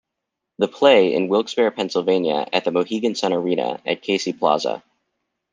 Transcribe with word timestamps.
They 0.57 0.65
play 0.65 1.13
in 1.13 1.27
Wilkes-Barre, 1.27 1.69
Pennsylvania 1.69 2.47
at 2.51 2.65
the 2.65 2.71
Mohegan 2.71 3.13
Sun 3.13 3.33
Arena 3.33 3.79
at 3.85 4.01
Casey 4.01 4.33
Plaza. 4.33 4.83